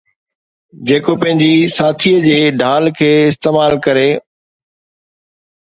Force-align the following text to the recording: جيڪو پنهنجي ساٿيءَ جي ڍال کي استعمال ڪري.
جيڪو 0.89 1.13
پنهنجي 1.23 1.51
ساٿيءَ 1.75 2.23
جي 2.25 2.39
ڍال 2.63 2.91
کي 3.01 3.13
استعمال 3.29 3.79
ڪري. 3.87 4.09